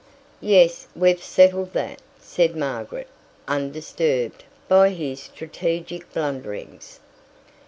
"Yes, 0.41 0.87
we've 0.95 1.21
settled 1.23 1.73
that," 1.73 2.01
said 2.19 2.55
Margaret, 2.55 3.07
undisturbed 3.47 4.45
by 4.67 4.89
his 4.89 5.19
strategic 5.21 6.11
blunderings. 6.11 6.99